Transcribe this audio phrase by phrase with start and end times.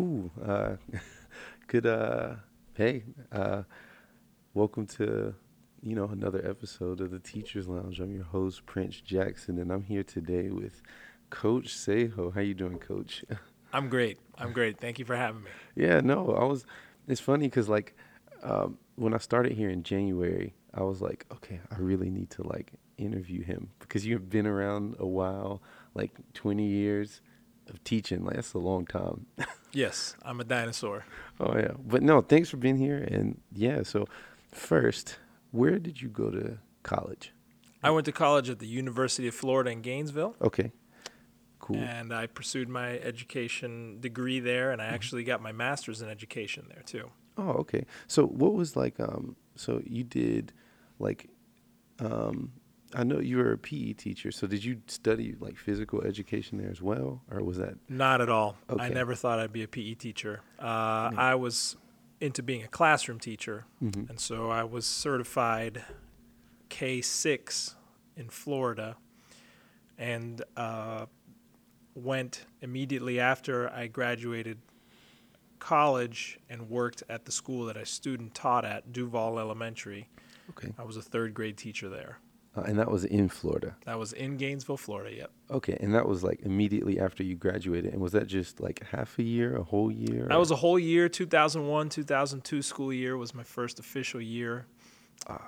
[0.00, 0.30] cool.
[0.42, 0.76] Uh,
[1.66, 1.84] good.
[1.84, 2.36] Uh,
[2.74, 3.64] hey, uh,
[4.54, 5.34] welcome to
[5.82, 8.00] you know another episode of the Teachers Lounge.
[8.00, 10.80] I'm your host Prince Jackson, and I'm here today with
[11.28, 12.32] Coach Seijo.
[12.32, 13.26] How you doing, Coach?
[13.74, 14.18] I'm great.
[14.38, 14.80] I'm great.
[14.80, 15.50] Thank you for having me.
[15.76, 16.64] Yeah, no, I was.
[17.06, 17.94] It's funny because like
[18.42, 22.46] um, when I started here in January, I was like, okay, I really need to
[22.46, 25.60] like interview him because you've been around a while,
[25.94, 27.20] like 20 years
[27.70, 28.24] of teaching.
[28.24, 29.26] Like that's a long time.
[29.72, 31.04] yes, I'm a dinosaur.
[31.38, 32.98] Oh yeah, but no, thanks for being here.
[32.98, 34.06] And yeah, so
[34.52, 35.18] first,
[35.50, 37.32] where did you go to college?
[37.82, 40.36] I went to college at the University of Florida in Gainesville.
[40.42, 40.72] Okay.
[41.58, 41.76] Cool.
[41.76, 44.94] And I pursued my education degree there, and I mm-hmm.
[44.94, 47.10] actually got my master's in education there too.
[47.38, 47.86] Oh, okay.
[48.06, 48.98] So what was like?
[48.98, 50.52] Um, so you did
[50.98, 51.30] like
[52.00, 52.52] um,
[52.94, 56.70] I know you were a PE teacher, so did you study like physical education there
[56.70, 58.56] as well, or was that not at all?
[58.68, 58.84] Okay.
[58.84, 60.40] I never thought I'd be a PE teacher.
[60.58, 61.76] Uh, I was
[62.20, 64.10] into being a classroom teacher, mm-hmm.
[64.10, 65.84] and so I was certified
[66.68, 67.76] K six
[68.16, 68.96] in Florida,
[69.96, 71.06] and uh,
[71.94, 74.58] went immediately after I graduated
[75.60, 80.08] college and worked at the school that I student taught at, Duval Elementary.
[80.50, 80.72] Okay.
[80.78, 82.18] I was a third grade teacher there.
[82.60, 83.76] Uh, and that was in Florida.
[83.84, 85.14] That was in Gainesville, Florida.
[85.14, 85.30] Yep.
[85.50, 87.92] Okay, and that was like immediately after you graduated.
[87.92, 90.26] And was that just like half a year, a whole year?
[90.28, 91.08] That was a whole year.
[91.08, 94.66] 2001, 2002 school year was my first official year.
[95.28, 95.42] Ah,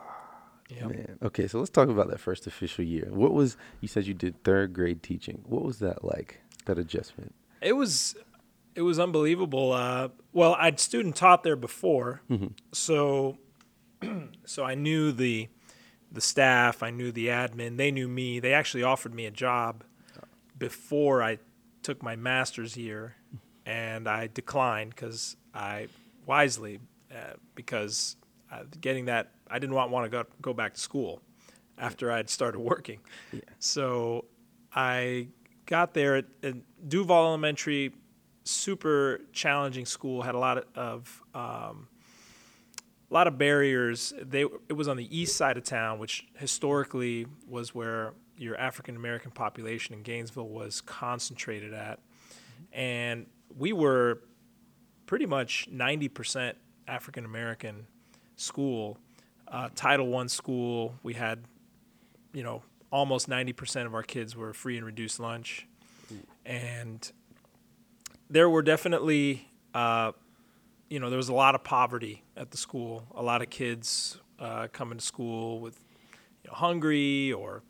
[0.69, 0.91] yep.
[0.91, 1.19] man.
[1.23, 3.09] Okay, so let's talk about that first official year.
[3.11, 5.43] What was you said you did third grade teaching?
[5.47, 6.41] What was that like?
[6.67, 7.35] That adjustment?
[7.61, 8.15] It was,
[8.75, 9.73] it was unbelievable.
[9.73, 12.49] Uh, well, I'd student taught there before, mm-hmm.
[12.73, 13.39] so,
[14.45, 15.49] so I knew the
[16.13, 18.39] the staff, I knew the admin, they knew me.
[18.39, 19.85] They actually offered me a job
[20.59, 21.39] before I
[21.83, 23.17] took my master's year,
[23.67, 25.89] and I declined because I
[26.27, 28.17] wisely uh, because
[28.51, 31.23] uh, getting that I didn't want want to go go back to school
[31.79, 33.01] after I'd started working.
[33.33, 33.41] Yeah.
[33.59, 34.27] So
[34.75, 35.29] I
[35.67, 36.55] got there at, at,
[36.89, 37.93] Duval Elementary,
[38.45, 41.89] super challenging school, had a lot of um,
[43.13, 44.15] a lot of barriers.
[44.21, 48.97] They it was on the east side of town, which historically was where your African
[48.97, 52.01] American population in Gainesville was concentrated at,
[52.73, 54.23] and we were
[55.05, 56.57] pretty much ninety percent
[56.89, 57.87] African American
[58.37, 58.99] school,
[59.47, 60.95] uh, Title One school.
[61.03, 61.45] We had,
[62.33, 65.69] you know, almost ninety percent of our kids were free and reduced lunch,
[66.47, 67.13] and
[68.31, 70.13] there were definitely uh,
[70.93, 73.07] you know, there was a lot of poverty at the school.
[73.15, 75.83] A lot of kids uh, coming to school with
[76.45, 77.63] you know, hungry or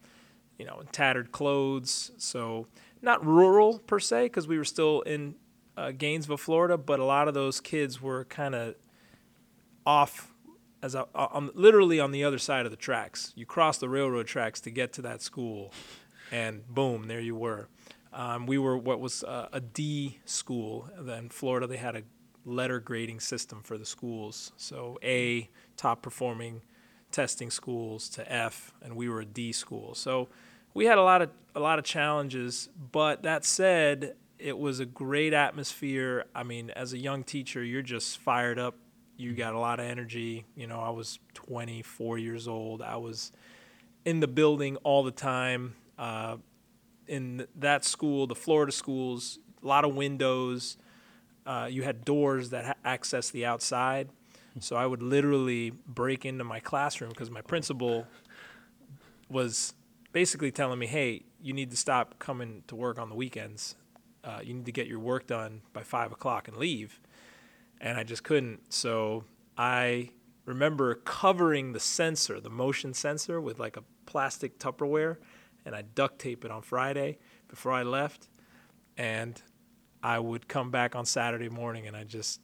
[0.58, 2.10] you know tattered clothes.
[2.18, 2.66] So
[3.00, 5.36] not rural per se, because we were still in
[5.76, 8.74] uh, Gainesville, Florida, but a lot of those kids were kind of
[9.86, 10.32] off
[10.82, 13.32] as a, on, literally on the other side of the tracks.
[13.36, 15.72] You cross the railroad tracks to get to that school,
[16.32, 17.68] and boom, there you were.
[18.12, 20.90] Um, we were what was uh, a D school.
[20.98, 22.02] Then Florida, they had a
[22.44, 24.52] letter grading system for the schools.
[24.56, 26.62] So A, top performing
[27.10, 29.94] testing schools to F, and we were a D school.
[29.94, 30.28] So
[30.74, 32.68] we had a lot of a lot of challenges.
[32.90, 36.24] But that said, it was a great atmosphere.
[36.34, 38.76] I mean, as a young teacher, you're just fired up.
[39.16, 40.46] You got a lot of energy.
[40.56, 42.82] You know, I was 24 years old.
[42.82, 43.32] I was
[44.04, 45.74] in the building all the time.
[45.98, 46.38] Uh,
[47.06, 50.78] in that school, the Florida schools, a lot of windows
[51.46, 54.08] uh, you had doors that ha- access the outside.
[54.60, 58.06] So I would literally break into my classroom because my principal
[59.28, 59.74] was
[60.12, 63.76] basically telling me, "Hey, you need to stop coming to work on the weekends.
[64.22, 67.00] Uh, you need to get your work done by five o'clock and leave."
[67.80, 68.72] And I just couldn't.
[68.72, 69.24] So
[69.56, 70.10] I
[70.44, 75.16] remember covering the sensor, the motion sensor, with like a plastic Tupperware,
[75.64, 78.28] and I duct tape it on Friday before I left.
[78.96, 79.40] And
[80.02, 82.40] I would come back on Saturday morning and I just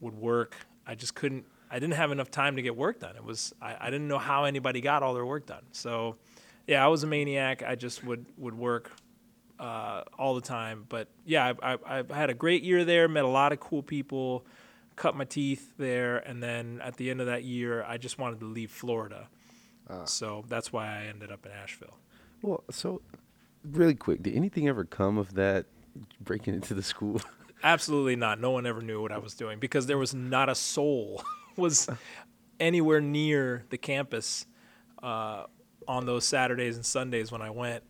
[0.00, 0.56] would work.
[0.86, 1.46] I just couldn't.
[1.70, 3.16] I didn't have enough time to get work done.
[3.16, 5.64] It was I, I didn't know how anybody got all their work done.
[5.72, 6.16] So,
[6.66, 7.62] yeah, I was a maniac.
[7.62, 8.92] I just would would work
[9.58, 10.86] uh, all the time.
[10.88, 13.08] But yeah, I, I, I had a great year there.
[13.08, 14.46] Met a lot of cool people.
[14.96, 18.38] Cut my teeth there, and then at the end of that year, I just wanted
[18.40, 19.28] to leave Florida.
[19.90, 21.98] Uh, so that's why I ended up in Asheville.
[22.42, 23.02] Well, so
[23.64, 25.66] really quick, did anything ever come of that
[26.20, 27.20] breaking into the school?
[27.62, 28.40] Absolutely not.
[28.40, 31.22] No one ever knew what I was doing because there was not a soul
[31.56, 31.88] was
[32.60, 34.46] anywhere near the campus
[35.02, 35.44] uh,
[35.88, 37.82] on those Saturdays and Sundays when I went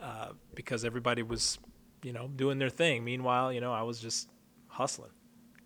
[0.00, 1.58] uh, because everybody was,
[2.02, 3.04] you know, doing their thing.
[3.04, 4.28] Meanwhile, you know, I was just
[4.68, 5.10] hustling.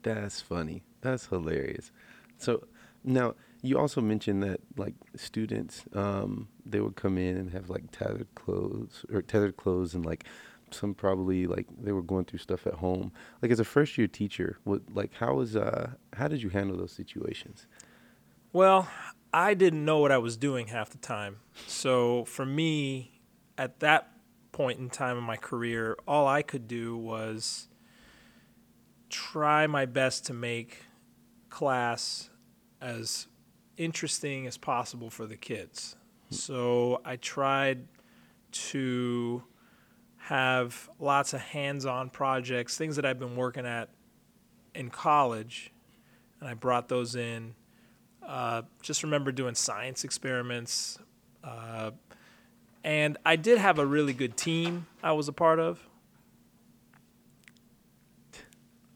[0.02, 0.82] That's funny.
[1.00, 1.90] That's hilarious.
[2.38, 2.66] So
[3.04, 7.90] now you also mentioned that like students, um, they would come in and have like
[7.92, 10.24] tethered clothes or tethered clothes and like
[10.74, 13.12] some probably like they were going through stuff at home.
[13.42, 16.76] Like as a first year teacher, what like how was uh how did you handle
[16.76, 17.66] those situations?
[18.52, 18.88] Well,
[19.32, 21.38] I didn't know what I was doing half the time.
[21.66, 23.20] So for me,
[23.58, 24.12] at that
[24.52, 27.68] point in time in my career, all I could do was
[29.10, 30.82] try my best to make
[31.50, 32.30] class
[32.80, 33.26] as
[33.76, 35.96] interesting as possible for the kids.
[36.30, 37.86] So I tried
[38.52, 39.42] to
[40.28, 43.90] have lots of hands-on projects, things that I've been working at
[44.74, 45.70] in college,
[46.40, 47.54] and I brought those in.
[48.26, 50.98] Uh, just remember doing science experiments,
[51.42, 51.90] uh,
[52.82, 55.86] and I did have a really good team I was a part of.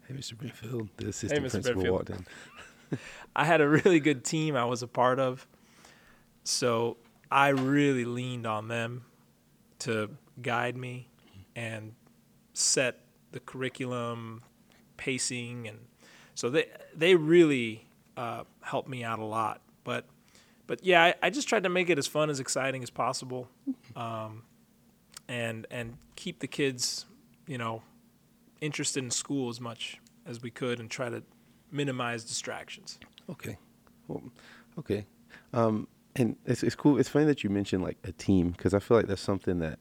[0.07, 0.35] Hey, Mr.
[0.35, 1.51] Brinfield, the assistant Mr.
[1.51, 1.93] principal Brinfield.
[1.93, 2.27] walked in.
[3.37, 5.47] I had a really good team I was a part of.
[6.45, 6.97] So
[7.31, 9.05] I really leaned on them
[9.81, 10.09] to
[10.41, 11.09] guide me
[11.59, 11.93] and
[12.53, 13.01] set
[13.33, 14.43] the curriculum,
[14.97, 15.79] pacing, and
[16.37, 19.61] so they they really uh, helped me out a lot.
[19.83, 20.07] But
[20.69, 23.49] but yeah, I, I just tried to make it as fun as exciting as possible,
[23.97, 24.45] um,
[25.27, 27.07] and and keep the kids,
[27.49, 27.83] you know,
[28.61, 31.25] interested in school as much as we could, and try to
[31.73, 33.01] minimize distractions.
[33.29, 33.59] Okay.
[34.07, 34.23] Well,
[34.79, 35.07] okay.
[35.53, 36.99] Um, and it's it's cool.
[36.99, 39.81] It's funny that you mentioned like a team because I feel like that's something that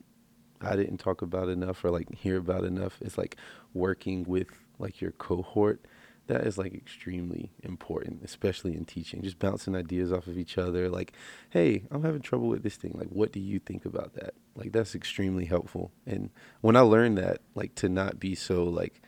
[0.61, 2.97] I didn't talk about enough or like hear about enough.
[3.01, 3.37] It's like
[3.73, 4.47] working with
[4.79, 5.85] like your cohort.
[6.27, 9.21] That is like extremely important, especially in teaching.
[9.21, 10.89] Just bouncing ideas off of each other.
[10.89, 11.13] Like,
[11.51, 12.93] hey, I'm having trouble with this thing.
[12.95, 14.33] Like, what do you think about that?
[14.53, 15.91] Like, that's extremely helpful.
[16.05, 16.29] And
[16.59, 19.01] when I learned that, like, to not be so like,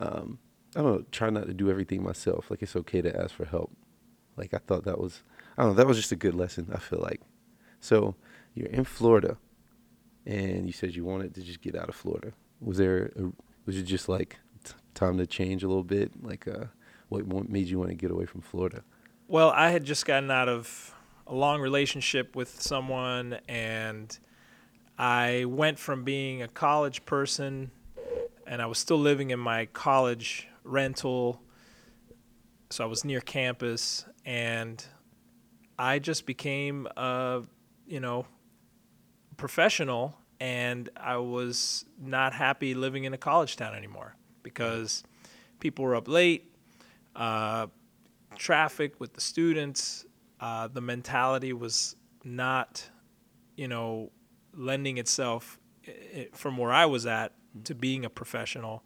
[0.00, 0.38] um,
[0.74, 2.50] I don't know, try not to do everything myself.
[2.50, 3.70] Like, it's okay to ask for help.
[4.36, 5.22] Like, I thought that was,
[5.56, 6.70] I don't know, that was just a good lesson.
[6.74, 7.20] I feel like.
[7.78, 8.16] So
[8.54, 9.36] you're in Florida,
[10.26, 12.32] and you said you wanted to just get out of Florida.
[12.60, 13.32] Was there, a,
[13.66, 16.12] was it just like t- time to change a little bit?
[16.22, 16.66] Like, uh,
[17.08, 18.82] what mo- made you want to get away from Florida?
[19.28, 20.94] Well, I had just gotten out of
[21.26, 24.16] a long relationship with someone, and
[24.98, 27.70] I went from being a college person,
[28.46, 31.40] and I was still living in my college rental.
[32.70, 34.84] So I was near campus, and
[35.78, 37.42] I just became a,
[37.86, 38.26] you know,
[39.36, 45.02] professional, and I was not happy living in a college town anymore because
[45.60, 46.50] people were up late.
[47.16, 47.68] Uh,
[48.36, 50.04] traffic with the students.
[50.40, 52.88] Uh, the mentality was not,
[53.56, 54.10] you know,
[54.52, 55.58] lending itself
[56.32, 57.32] from where I was at
[57.64, 58.82] to being a professional.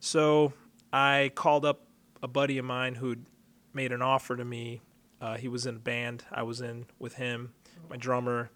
[0.00, 0.52] So
[0.92, 1.86] I called up
[2.22, 3.26] a buddy of mine who'd
[3.72, 4.80] made an offer to me.
[5.20, 7.52] Uh, he was in a band I was in with him,
[7.88, 8.50] my drummer.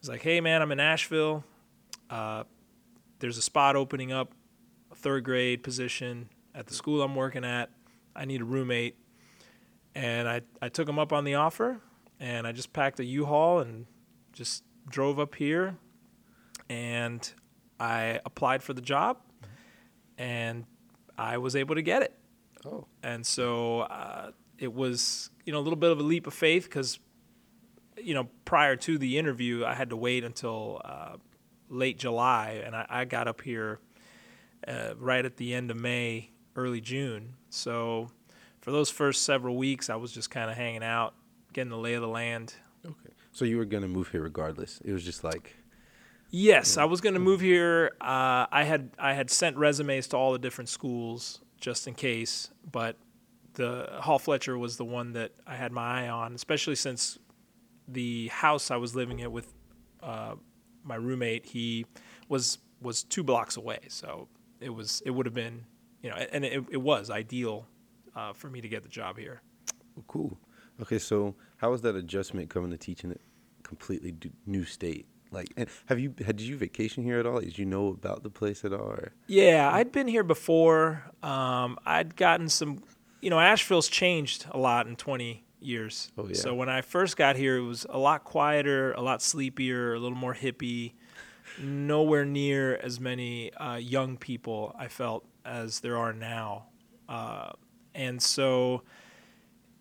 [0.00, 1.44] He's like, "Hey man, I'm in Asheville.
[2.08, 2.44] Uh,
[3.18, 4.32] there's a spot opening up,
[4.90, 7.70] a third grade position at the school I'm working at.
[8.14, 8.96] I need a roommate."
[9.94, 11.80] And I, I took him up on the offer,
[12.20, 13.86] and I just packed a U-Haul and
[14.32, 15.76] just drove up here,
[16.68, 17.28] and
[17.80, 19.18] I applied for the job,
[20.16, 20.64] and
[21.16, 22.14] I was able to get it.
[22.64, 26.34] Oh, And so uh, it was, you know, a little bit of a leap of
[26.34, 27.00] faith because,
[28.02, 31.16] you know, prior to the interview, I had to wait until uh,
[31.68, 33.80] late July, and I, I got up here
[34.66, 37.34] uh, right at the end of May, early June.
[37.50, 38.10] So
[38.60, 41.14] for those first several weeks, I was just kind of hanging out,
[41.52, 42.54] getting the lay of the land.
[42.84, 43.14] okay.
[43.32, 44.80] So you were gonna move here regardless.
[44.84, 45.54] It was just like,
[46.30, 47.92] Yes, I was going to move here.
[48.00, 52.50] Uh, I had I had sent resumes to all the different schools just in case,
[52.70, 52.96] but
[53.54, 57.18] the Hall Fletcher was the one that I had my eye on, especially since
[57.88, 59.52] the house I was living in with
[60.02, 60.34] uh,
[60.84, 61.86] my roommate he
[62.28, 64.28] was was two blocks away, so
[64.60, 65.64] it was it would have been
[66.02, 67.66] you know, and it, it was ideal
[68.14, 69.42] uh, for me to get the job here.
[69.96, 70.38] well, cool.
[70.80, 73.16] Okay, so how was that adjustment coming to teaching a
[73.62, 74.14] completely
[74.46, 75.06] new state?
[75.30, 77.40] Like, and have you had did you vacation here at all?
[77.40, 78.86] Did you know about the place at all?
[78.86, 79.12] Or?
[79.26, 81.04] Yeah, I'd been here before.
[81.22, 82.82] Um, I'd gotten some,
[83.20, 86.10] you know, Asheville's changed a lot in 20 years.
[86.16, 86.34] Oh, yeah.
[86.34, 89.98] So when I first got here, it was a lot quieter, a lot sleepier, a
[89.98, 90.94] little more hippie.
[91.60, 96.66] Nowhere near as many uh, young people I felt as there are now,
[97.08, 97.50] uh,
[97.94, 98.82] and so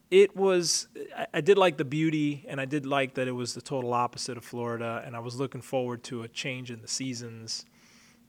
[0.09, 0.87] it was.
[1.15, 3.93] I, I did like the beauty, and I did like that it was the total
[3.93, 7.65] opposite of Florida, and I was looking forward to a change in the seasons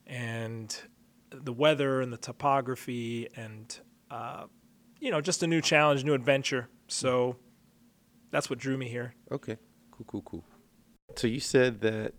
[0.07, 0.77] and
[1.31, 3.79] the weather and the topography and
[4.11, 4.45] uh,
[5.01, 6.69] you know, just a new challenge, new adventure.
[6.89, 7.37] So
[8.31, 9.15] that's what drew me here.
[9.31, 9.57] Okay,
[9.91, 10.45] cool, cool, cool.
[11.17, 12.15] So you said that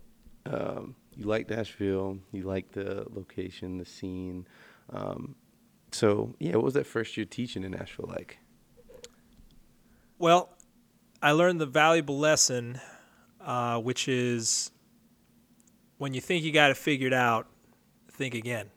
[0.46, 4.46] um, you liked Asheville, you liked the location, the scene.
[4.92, 5.34] Um,
[5.92, 8.38] so yeah, what was that first year teaching in Asheville like?
[10.18, 10.50] Well,
[11.22, 12.80] I learned the valuable lesson,
[13.40, 14.70] uh, which is
[15.98, 17.46] when you think you got it figured out,
[18.10, 18.70] think again.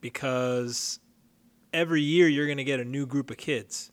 [0.00, 1.00] Because
[1.72, 3.90] every year you're going to get a new group of kids.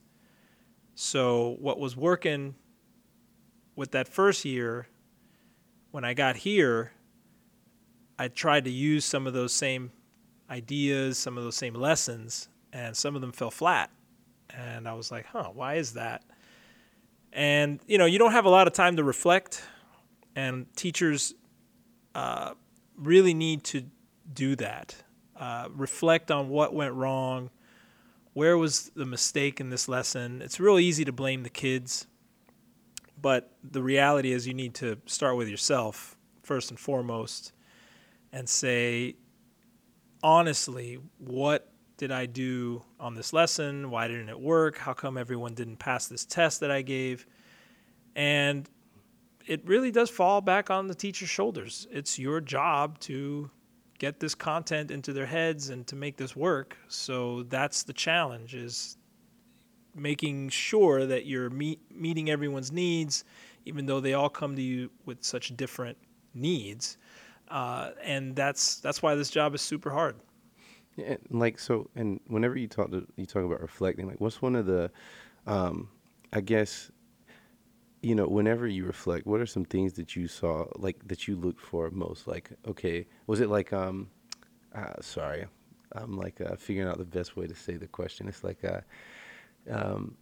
[1.03, 2.53] So, what was working
[3.75, 4.87] with that first year,
[5.89, 6.91] when I got here,
[8.19, 9.91] I tried to use some of those same
[10.47, 13.89] ideas, some of those same lessons, and some of them fell flat.
[14.51, 16.23] And I was like, huh, why is that?
[17.33, 19.63] And, you know, you don't have a lot of time to reflect,
[20.35, 21.33] and teachers
[22.13, 22.51] uh,
[22.95, 23.85] really need to
[24.31, 24.95] do that.
[25.35, 27.49] Uh, reflect on what went wrong,
[28.33, 30.41] where was the mistake in this lesson.
[30.41, 32.07] It's real easy to blame the kids,
[33.21, 37.53] but the reality is you need to start with yourself first and foremost
[38.31, 39.15] and say,
[40.23, 43.91] honestly, what did I do on this lesson?
[43.91, 44.77] Why didn't it work?
[44.77, 47.27] How come everyone didn't pass this test that I gave?
[48.15, 48.67] And
[49.45, 51.87] it really does fall back on the teacher's shoulders.
[51.91, 53.51] It's your job to
[54.01, 56.75] get this content into their heads and to make this work.
[56.87, 58.97] So that's the challenge is
[59.93, 63.23] making sure that you're meet, meeting everyone's needs
[63.65, 65.95] even though they all come to you with such different
[66.33, 66.97] needs.
[67.49, 70.15] Uh, and that's that's why this job is super hard.
[70.95, 74.55] Yeah, like so, and whenever you talk to you talk about reflecting, like what's one
[74.55, 74.89] of the,
[75.45, 75.89] um,
[76.33, 76.89] I guess,
[78.01, 81.35] you know, whenever you reflect, what are some things that you saw, like that you
[81.35, 82.27] looked for most?
[82.27, 84.09] Like, okay, was it like, um,
[84.73, 85.45] uh, sorry,
[85.91, 88.27] I'm like uh, figuring out the best way to say the question.
[88.27, 88.81] It's like, uh,
[89.69, 90.15] um,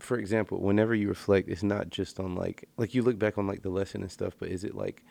[0.00, 3.46] for example, whenever you reflect, it's not just on like, like you look back on
[3.46, 5.04] like the lesson and stuff, but is it like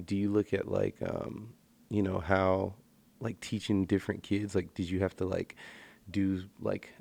[0.00, 1.52] do you look at like um,
[1.88, 2.74] you know how
[3.20, 5.56] like teaching different kids like did you have to like
[6.10, 6.94] do like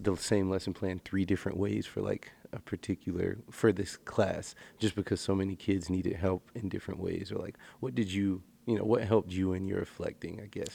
[0.00, 4.94] the same lesson plan three different ways for like a particular for this class just
[4.94, 8.78] because so many kids needed help in different ways or like what did you you
[8.78, 10.68] know what helped you in your reflecting i guess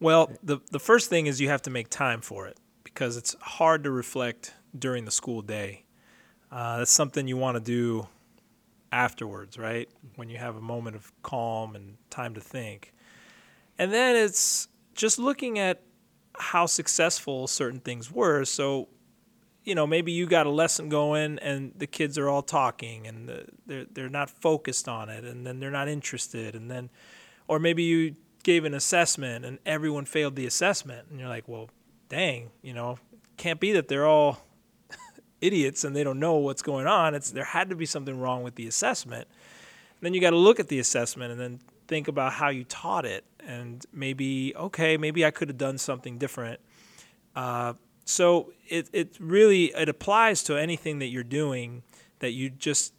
[0.00, 3.36] well the the first thing is you have to make time for it because it's
[3.40, 5.84] hard to reflect during the school day
[6.50, 8.08] uh, that's something you want to do
[8.92, 9.88] afterwards, right?
[10.16, 12.92] When you have a moment of calm and time to think.
[13.78, 15.82] And then it's just looking at
[16.34, 18.44] how successful certain things were.
[18.44, 18.88] So,
[19.64, 23.28] you know, maybe you got a lesson going and the kids are all talking and
[23.28, 26.90] the, they're they're not focused on it and then they're not interested and then
[27.46, 31.68] or maybe you gave an assessment and everyone failed the assessment and you're like, "Well,
[32.08, 32.98] dang, you know,
[33.36, 34.38] can't be that they're all
[35.40, 37.14] idiots and they don't know what's going on.
[37.14, 39.26] It's there had to be something wrong with the assessment.
[39.28, 42.64] And then you got to look at the assessment and then think about how you
[42.64, 46.60] taught it and maybe okay, maybe I could have done something different.
[47.34, 47.74] Uh,
[48.10, 51.82] so it it really it applies to anything that you're doing
[52.18, 52.92] that you just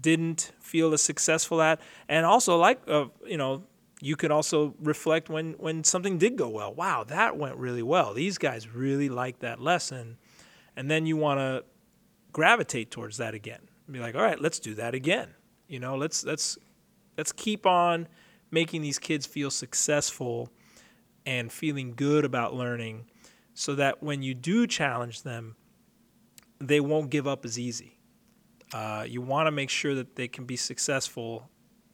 [0.00, 3.64] didn't feel as successful at, and also like uh, you know
[4.00, 6.72] you could also reflect when when something did go well.
[6.72, 8.14] Wow, that went really well.
[8.14, 10.16] These guys really liked that lesson
[10.76, 11.62] and then you want to
[12.32, 13.60] gravitate towards that again.
[13.90, 15.34] Be like, all right, let's do that again.
[15.68, 16.56] You know, let's let's
[17.18, 18.08] let's keep on
[18.50, 20.48] making these kids feel successful
[21.26, 23.09] and feeling good about learning,
[23.60, 25.54] so that when you do challenge them,
[26.60, 27.98] they won't give up as easy.
[28.72, 31.50] Uh, you want to make sure that they can be successful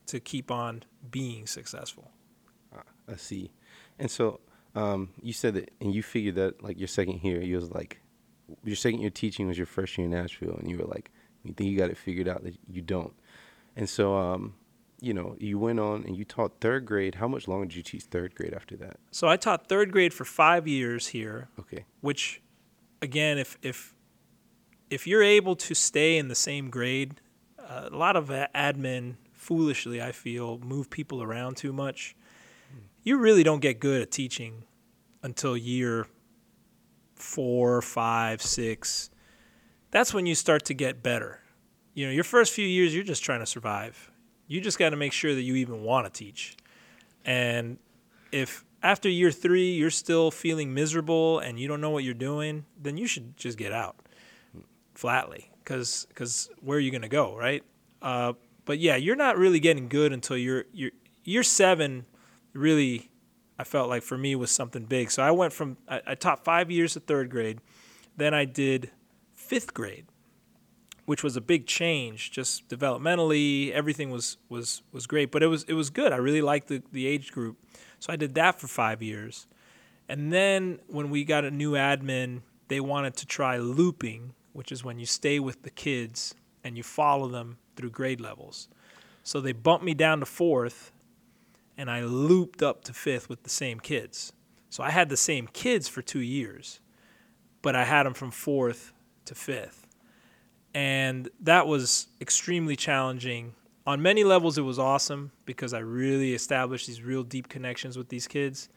[0.06, 2.12] to keep on being successful.
[2.72, 3.50] Uh, I see.
[3.98, 4.38] And so
[4.76, 8.00] um, you said that, and you figured that like your second year, you was like,
[8.62, 11.10] your second year teaching was your first year in Asheville, and you were like,
[11.42, 13.12] you think you got it figured out that you don't.
[13.74, 14.54] And so, um,
[15.06, 17.14] you know, you went on and you taught third grade.
[17.14, 18.96] How much longer did you teach third grade after that?
[19.12, 21.48] So I taught third grade for five years here.
[21.60, 21.84] Okay.
[22.00, 22.42] Which,
[23.00, 23.94] again, if if
[24.90, 27.20] if you're able to stay in the same grade,
[27.58, 32.16] uh, a lot of admin foolishly, I feel, move people around too much.
[32.70, 32.78] Hmm.
[33.02, 34.64] You really don't get good at teaching
[35.22, 36.06] until year
[37.14, 39.10] four, five, six,
[39.90, 41.40] that's when you start to get better.
[41.94, 44.10] You know, your first few years, you're just trying to survive.
[44.46, 46.56] You just got to make sure that you even want to teach.
[47.24, 47.78] And
[48.32, 52.64] if after year three you're still feeling miserable and you don't know what you're doing,
[52.80, 53.96] then you should just get out
[54.94, 55.50] flatly.
[55.62, 57.64] Because because where are you going to go, right?
[58.00, 58.34] Uh,
[58.64, 60.92] but yeah, you're not really getting good until you're you're
[61.24, 62.06] year seven.
[62.52, 63.10] Really,
[63.58, 65.10] I felt like for me was something big.
[65.10, 67.60] So I went from I, I taught five years at third grade,
[68.16, 68.90] then I did
[69.34, 70.06] fifth grade,
[71.06, 72.30] which was a big change.
[72.30, 76.12] Just developmentally, everything was was was great, but it was it was good.
[76.12, 77.56] I really liked the the age group,
[77.98, 79.46] so I did that for five years,
[80.08, 84.84] and then when we got a new admin, they wanted to try looping, which is
[84.84, 88.68] when you stay with the kids and you follow them through grade levels.
[89.22, 90.92] So they bumped me down to fourth,
[91.76, 94.32] and I looped up to fifth with the same kids.
[94.68, 96.80] So I had the same kids for two years,
[97.62, 98.92] but I had them from fourth
[99.26, 99.85] to fifth.
[100.76, 103.54] And that was extremely challenging.
[103.86, 108.10] On many levels, it was awesome because I really established these real deep connections with
[108.10, 108.68] these kids.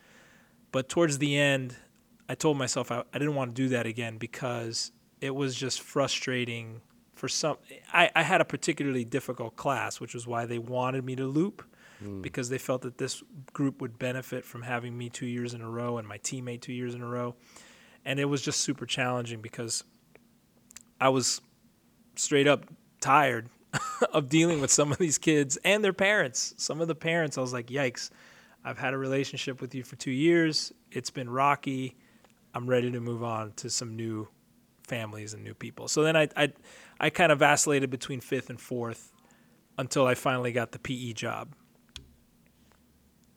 [0.71, 1.75] But towards the end,
[2.29, 5.81] I told myself I, I didn't want to do that again because it was just
[5.81, 6.79] frustrating
[7.15, 7.57] for some.
[7.91, 11.65] I, I had a particularly difficult class, which was why they wanted me to loop
[12.01, 12.21] mm.
[12.21, 15.69] because they felt that this group would benefit from having me two years in a
[15.69, 17.35] row and my teammate two years in a row.
[18.05, 19.83] And it was just super challenging because
[21.01, 21.41] I was
[22.19, 22.65] straight up
[22.99, 23.49] tired
[24.13, 26.53] of dealing with some of these kids and their parents.
[26.57, 28.09] Some of the parents, I was like, yikes,
[28.63, 30.73] I've had a relationship with you for two years.
[30.91, 31.95] It's been rocky.
[32.53, 34.27] I'm ready to move on to some new
[34.83, 35.87] families and new people.
[35.87, 36.51] So then I, I,
[36.99, 39.13] I kind of vacillated between fifth and fourth
[39.77, 41.55] until I finally got the PE job.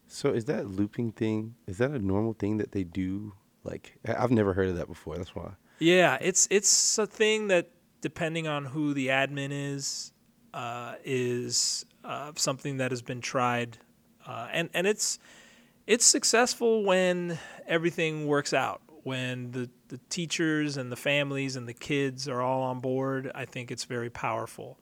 [0.09, 1.55] So is that looping thing?
[1.67, 3.35] Is that a normal thing that they do?
[3.65, 5.17] Like I've never heard of that before.
[5.17, 5.53] That's why.
[5.79, 7.71] Yeah, it's it's a thing that
[8.03, 10.13] depending on who the admin is,
[10.53, 13.79] uh, is uh, something that has been tried,
[14.27, 15.19] uh, and and it's
[15.87, 18.83] it's successful when everything works out.
[19.05, 23.47] When the, the teachers and the families and the kids are all on board, I
[23.47, 24.79] think it's very powerful.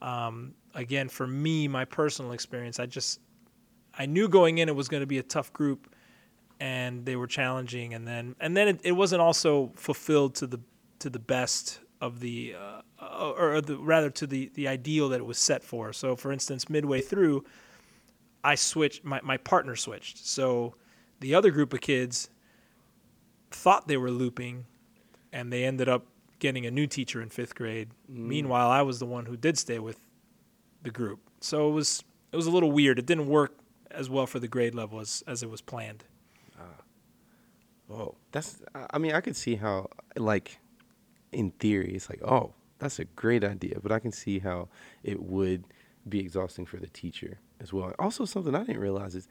[0.00, 3.20] Um, again, for me, my personal experience, I just
[3.98, 5.92] I knew going in it was going to be a tough group,
[6.58, 10.60] and they were challenging, and then and then it, it wasn't also fulfilled to the
[11.00, 15.26] to the best of the, uh, or the, rather to the, the ideal that it
[15.26, 15.92] was set for.
[15.92, 17.44] So, for instance, midway through,
[18.42, 20.26] I switched, my, my partner switched.
[20.26, 20.74] So
[21.20, 22.30] the other group of kids
[23.50, 24.64] thought they were looping,
[25.32, 26.06] and they ended up
[26.38, 27.90] getting a new teacher in fifth grade.
[28.10, 28.16] Mm.
[28.26, 30.00] Meanwhile, I was the one who did stay with
[30.82, 31.20] the group.
[31.40, 32.98] So it was it was a little weird.
[32.98, 33.56] It didn't work
[33.90, 36.04] as well for the grade level as, as it was planned.
[36.58, 38.60] Uh, oh, that's.
[38.74, 40.58] I mean, I could see how like
[41.32, 43.78] in theory, it's like, oh, that's a great idea.
[43.82, 44.68] But I can see how
[45.02, 45.64] it would
[46.08, 47.92] be exhausting for the teacher as well.
[47.98, 49.28] Also, something I didn't realize is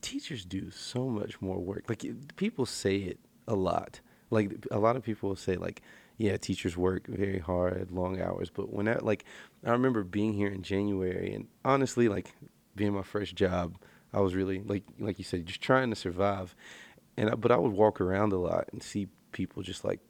[0.00, 1.84] teachers do so much more work.
[1.88, 2.04] Like
[2.36, 4.00] people say it a lot.
[4.30, 5.82] Like a lot of people will say like,
[6.18, 8.50] yeah, teachers work very hard, long hours.
[8.50, 9.24] But when that like,
[9.64, 12.34] I remember being here in January, and honestly, like
[12.76, 13.76] being my first job,
[14.12, 16.54] I was really like like you said, just trying to survive.
[17.16, 20.00] And I, but I would walk around a lot and see people just like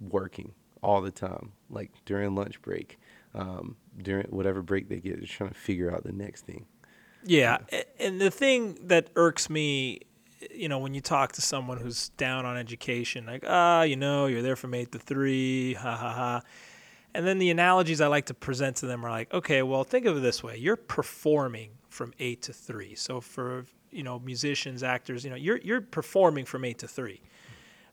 [0.00, 2.98] working all the time, like during lunch break,
[3.34, 6.66] um, during whatever break they get, just trying to figure out the next thing.
[7.24, 7.58] Yeah,
[7.98, 10.00] and the thing that irks me,
[10.54, 14.26] you know, when you talk to someone who's down on education, like, ah, you know,
[14.26, 16.42] you're there from eight to three, ha ha ha.
[17.14, 20.06] And then the analogies I like to present to them are like, okay, well, think
[20.06, 22.94] of it this way: you're performing from eight to three.
[22.94, 27.20] So for you know musicians, actors, you know, you're you're performing from eight to three,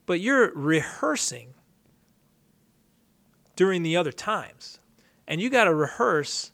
[0.06, 1.56] but you're rehearsing
[3.56, 4.80] during the other times.
[5.28, 6.52] And you got to rehearse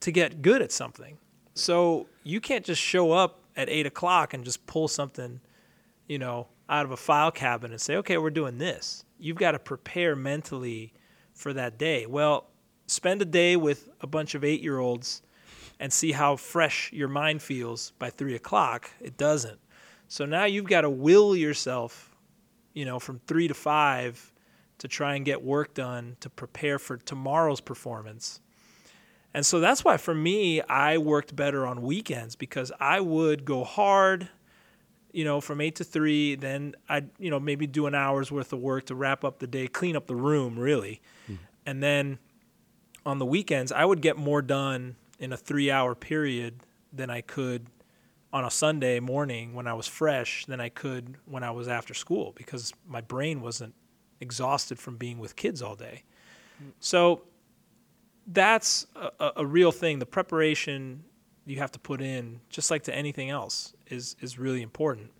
[0.00, 1.18] to get good at something.
[1.54, 5.40] So you can't just show up at eight o'clock and just pull something,
[6.08, 9.04] you know, out of a file cabinet and say, okay, we're doing this.
[9.18, 10.92] You've got to prepare mentally
[11.32, 12.06] for that day.
[12.06, 12.46] Well,
[12.86, 15.22] spend a day with a bunch of eight year olds
[15.80, 18.90] and see how fresh your mind feels by three o'clock.
[19.00, 19.58] It doesn't.
[20.08, 22.14] So now you've got to will yourself,
[22.72, 24.32] you know, from three to five
[24.84, 28.40] to try and get work done to prepare for tomorrow's performance.
[29.32, 33.64] And so that's why for me, I worked better on weekends because I would go
[33.64, 34.28] hard,
[35.10, 36.34] you know, from eight to three.
[36.34, 39.46] Then I'd, you know, maybe do an hour's worth of work to wrap up the
[39.46, 41.00] day, clean up the room, really.
[41.30, 41.38] Mm.
[41.64, 42.18] And then
[43.06, 46.60] on the weekends, I would get more done in a three hour period
[46.92, 47.68] than I could
[48.34, 51.94] on a Sunday morning when I was fresh than I could when I was after
[51.94, 53.74] school because my brain wasn't
[54.24, 56.02] exhausted from being with kids all day.
[56.58, 56.70] Hmm.
[56.80, 57.22] So
[58.26, 59.98] that's a, a, real thing.
[59.98, 61.04] The preparation
[61.46, 65.10] you have to put in, just like to anything else, is is really important.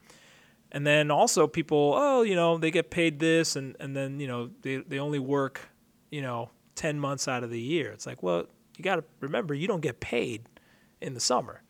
[0.72, 4.26] And then also people, oh, you know, they get paid this, and and then you
[4.26, 5.68] know they they only work,
[6.10, 7.92] you know, ten months out of the year.
[7.92, 10.48] It's like, well, you got to remember you don't get paid
[11.00, 11.62] in the summer.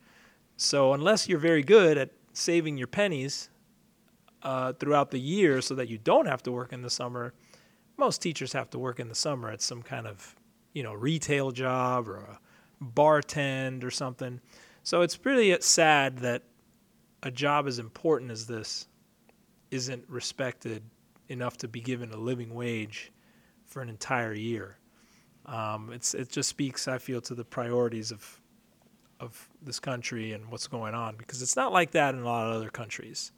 [0.57, 3.49] So unless you're very good at saving your pennies
[4.45, 7.33] uh, throughout the year so that you don't have to work in the summer.
[7.97, 10.35] Most teachers have to work in the summer at some kind of,
[10.73, 12.39] you know, retail job or a
[12.83, 14.39] bartend or something.
[14.83, 16.43] So it's really sad that
[17.23, 18.87] a job as important as this
[19.71, 20.83] isn't respected
[21.27, 23.11] enough to be given a living wage
[23.65, 24.77] for an entire year.
[25.47, 28.41] Um, it's it just speaks, I feel, to the priorities of
[29.19, 32.47] of this country and what's going on because it's not like that in a lot
[32.47, 33.31] of other countries.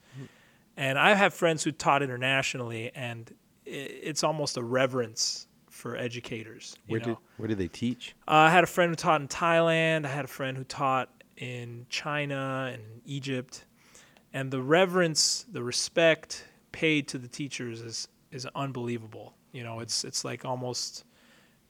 [0.77, 3.33] And I have friends who taught internationally, and
[3.65, 6.75] it's almost a reverence for educators.
[6.87, 7.05] Where know?
[7.05, 8.15] did where did they teach?
[8.27, 10.05] Uh, I had a friend who taught in Thailand.
[10.05, 13.65] I had a friend who taught in China and in Egypt,
[14.33, 19.33] and the reverence, the respect paid to the teachers is is unbelievable.
[19.51, 21.03] You know, it's it's like almost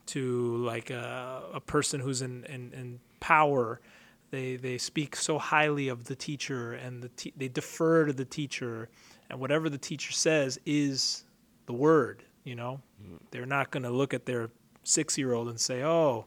[0.08, 3.80] to like a, a person who's in, in, in power.
[4.30, 8.26] They they speak so highly of the teacher, and the te- they defer to the
[8.26, 8.90] teacher,
[9.30, 11.24] and whatever the teacher says is
[11.66, 12.24] the word.
[12.44, 13.20] You know, mm.
[13.32, 14.50] they're not going to look at their
[14.84, 16.26] six year old and say, "Oh,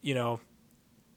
[0.00, 0.40] you know,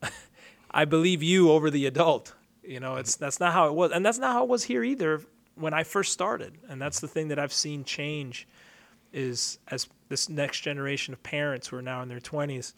[0.71, 4.05] I believe you over the adult." You know, it's that's not how it was, and
[4.05, 5.21] that's not how it was here either
[5.55, 6.57] when I first started.
[6.69, 8.47] And that's the thing that I've seen change
[9.11, 12.73] is as this next generation of parents who are now in their twenties.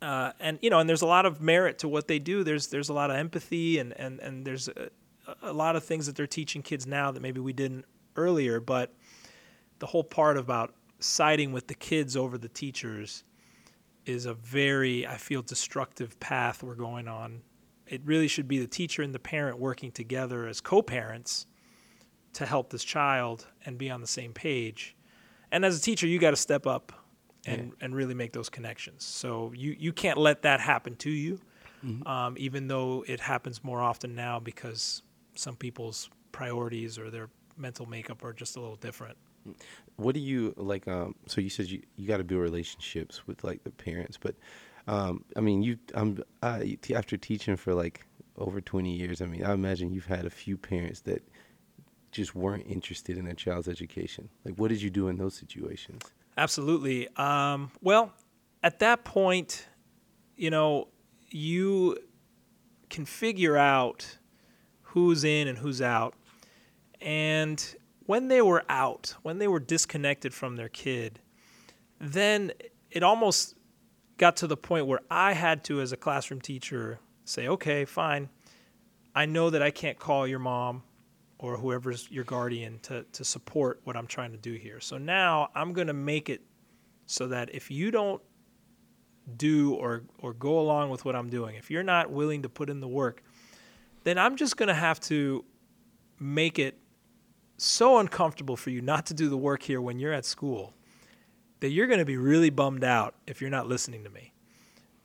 [0.00, 2.44] Uh, and you know, and there's a lot of merit to what they do.
[2.44, 4.90] There's there's a lot of empathy, and and and there's a,
[5.42, 7.84] a lot of things that they're teaching kids now that maybe we didn't
[8.16, 8.60] earlier.
[8.60, 8.94] But
[9.78, 13.24] the whole part about siding with the kids over the teachers
[14.06, 17.42] is a very, I feel, destructive path we're going on
[17.88, 21.46] it really should be the teacher and the parent working together as co-parents
[22.34, 24.94] to help this child and be on the same page.
[25.50, 26.92] And as a teacher, you got to step up
[27.48, 27.84] and, yeah.
[27.84, 29.04] and really make those connections.
[29.04, 31.40] So you, you can't let that happen to you,
[31.84, 32.06] mm-hmm.
[32.06, 35.02] um, even though it happens more often now because
[35.34, 39.16] some people's priorities or their mental makeup are just a little different.
[39.96, 40.86] What do you like?
[40.86, 44.34] Um, so you said you, you got to build relationships with like the parents, but
[44.86, 48.04] um, I mean, you, I'm I, after teaching for like
[48.38, 49.20] over 20 years.
[49.20, 51.22] I mean, I imagine you've had a few parents that
[52.10, 54.28] just weren't interested in their child's education.
[54.44, 56.02] Like, what did you do in those situations?
[56.38, 57.08] Absolutely.
[57.16, 58.12] Um, well,
[58.62, 59.66] at that point,
[60.36, 60.86] you know,
[61.30, 61.98] you
[62.88, 64.18] can figure out
[64.82, 66.14] who's in and who's out.
[67.00, 67.62] And
[68.06, 71.18] when they were out, when they were disconnected from their kid,
[72.00, 72.52] then
[72.88, 73.56] it almost
[74.16, 78.28] got to the point where I had to, as a classroom teacher, say, okay, fine.
[79.12, 80.84] I know that I can't call your mom
[81.38, 84.80] or whoever's your guardian to, to support what I'm trying to do here.
[84.80, 86.42] So now I'm going to make it
[87.06, 88.20] so that if you don't
[89.36, 92.68] do or, or go along with what I'm doing, if you're not willing to put
[92.68, 93.22] in the work,
[94.04, 95.44] then I'm just going to have to
[96.18, 96.78] make it
[97.56, 100.74] so uncomfortable for you not to do the work here when you're at school
[101.60, 104.32] that you're going to be really bummed out if you're not listening to me.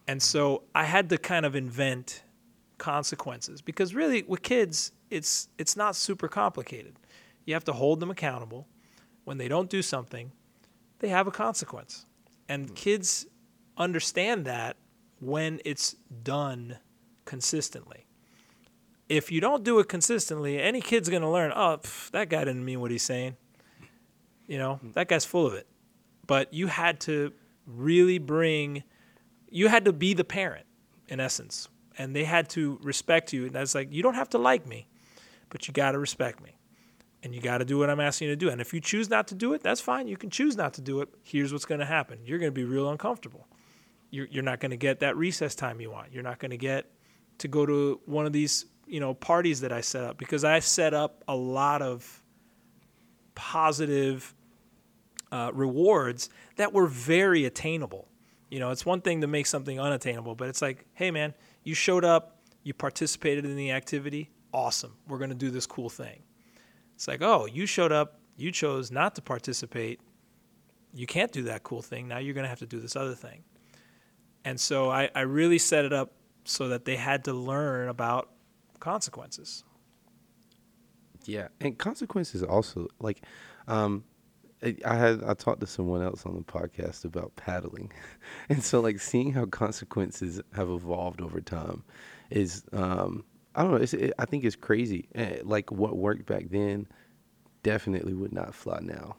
[0.07, 2.23] And so I had to kind of invent
[2.77, 6.95] consequences because really with kids it's it's not super complicated.
[7.45, 8.67] You have to hold them accountable.
[9.25, 10.31] When they don't do something,
[10.99, 12.05] they have a consequence.
[12.49, 12.75] And mm.
[12.75, 13.25] kids
[13.77, 14.75] understand that
[15.19, 16.77] when it's done
[17.25, 18.05] consistently.
[19.07, 22.39] If you don't do it consistently, any kid's going to learn, oh, pff, that guy
[22.39, 23.37] didn't mean what he's saying.
[24.47, 24.93] You know, mm.
[24.93, 25.67] that guy's full of it
[26.27, 27.31] but you had to
[27.65, 28.83] really bring
[29.49, 30.65] you had to be the parent
[31.07, 33.45] in essence and they had to respect you.
[33.45, 34.87] And that's like you don't have to like me
[35.49, 36.57] but you got to respect me
[37.21, 38.49] and you got to do what i'm asking you to do.
[38.49, 40.07] And if you choose not to do it that's fine.
[40.07, 41.09] You can choose not to do it.
[41.23, 42.19] Here's what's going to happen.
[42.25, 43.47] You're going to be real uncomfortable.
[44.09, 46.11] You're, you're not going to get that recess time you want.
[46.11, 46.91] You're not going to get
[47.39, 50.59] to go to one of these you know parties that i set up because i
[50.59, 52.21] set up a lot of
[53.33, 54.33] positive
[55.31, 58.07] uh, rewards that were very attainable.
[58.49, 61.73] You know, it's one thing to make something unattainable, but it's like, hey, man, you
[61.73, 64.95] showed up, you participated in the activity, awesome.
[65.07, 66.23] We're going to do this cool thing.
[66.95, 69.99] It's like, oh, you showed up, you chose not to participate.
[70.93, 72.07] You can't do that cool thing.
[72.07, 73.43] Now you're going to have to do this other thing.
[74.45, 76.13] And so I, I really set it up
[76.45, 78.29] so that they had to learn about
[78.79, 79.63] consequences.
[81.25, 83.23] Yeah, and consequences also like
[83.67, 84.03] um,
[84.85, 87.91] I had I talked to someone else on the podcast about paddling,
[88.49, 91.83] and so like seeing how consequences have evolved over time
[92.29, 93.23] is um,
[93.55, 93.77] I don't know.
[93.77, 95.07] It, I think it's crazy.
[95.15, 96.87] Eh, like what worked back then
[97.61, 99.15] definitely would not fly now.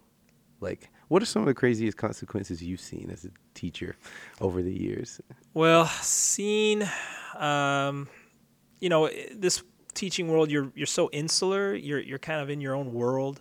[0.61, 3.97] Like, what are some of the craziest consequences you've seen as a teacher
[4.41, 5.21] over the years?
[5.53, 6.89] Well, seen,
[7.37, 8.09] um,
[8.81, 9.63] you know, this
[9.95, 11.75] teaching world, you're you're so insular.
[11.75, 13.41] You're you're kind of in your own world,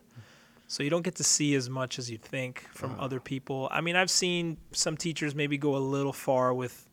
[0.67, 3.67] so you don't get to see as much as you think from other people.
[3.71, 6.89] I mean, I've seen some teachers maybe go a little far with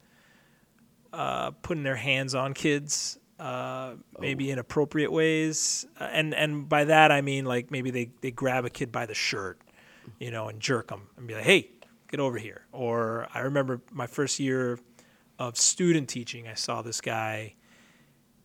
[1.12, 6.85] uh, putting their hands on kids, uh, maybe in appropriate ways, uh, and and by
[6.85, 9.61] that I mean like maybe they they grab a kid by the shirt,
[10.18, 11.70] you know, and jerk them and be like, hey,
[12.09, 12.66] get over here.
[12.72, 14.78] Or I remember my first year
[15.38, 17.54] of student teaching, I saw this guy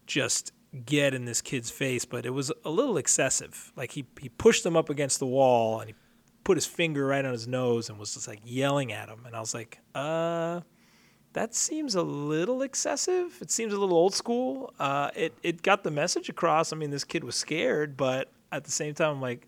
[0.07, 3.71] just get in this kid's face, but it was a little excessive.
[3.75, 5.95] Like he he pushed him up against the wall and he
[6.43, 9.25] put his finger right on his nose and was just like yelling at him.
[9.25, 10.61] And I was like, uh,
[11.33, 13.37] that seems a little excessive.
[13.41, 14.73] It seems a little old school.
[14.79, 16.71] Uh, it it got the message across.
[16.71, 19.47] I mean, this kid was scared, but at the same time, I'm like,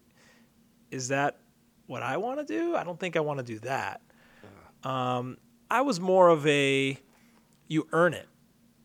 [0.91, 1.39] is that
[1.85, 2.75] what I want to do?
[2.75, 4.01] I don't think I want to do that.
[4.83, 5.37] Um,
[5.69, 6.97] I was more of a
[7.67, 8.27] you earn it.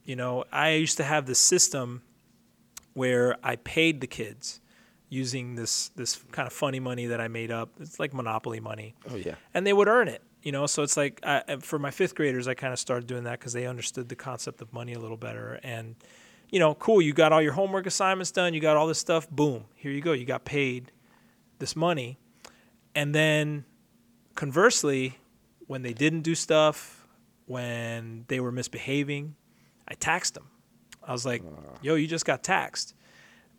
[0.04, 2.02] You know, I used to have this system
[2.94, 4.60] where I paid the kids
[5.08, 7.70] using this this kind of funny money that I made up.
[7.80, 9.34] It's like monopoly money, Oh yeah.
[9.54, 10.22] and they would earn it.
[10.42, 13.24] You know, so it's like I, for my fifth graders, I kind of started doing
[13.24, 15.60] that because they understood the concept of money a little better.
[15.62, 15.94] And
[16.50, 19.28] you know, cool, you got all your homework assignments done, you got all this stuff.
[19.30, 20.12] Boom, here you go.
[20.12, 20.90] You got paid
[21.58, 22.18] this money,
[22.94, 23.64] and then
[24.34, 25.18] conversely,
[25.66, 27.06] when they didn't do stuff,
[27.46, 29.34] when they were misbehaving,
[29.86, 30.48] I taxed them.
[31.06, 31.76] I was like, uh.
[31.82, 32.94] yo, you just got taxed.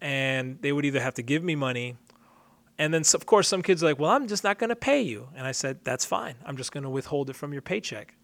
[0.01, 1.95] And they would either have to give me money.
[2.77, 5.01] And then, of course, some kids are like, well, I'm just not going to pay
[5.01, 5.29] you.
[5.35, 6.35] And I said, that's fine.
[6.45, 8.15] I'm just going to withhold it from your paycheck.